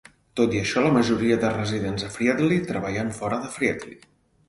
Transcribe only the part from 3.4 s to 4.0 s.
de Fridley.